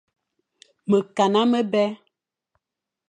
[0.89, 1.85] Mekana mebè.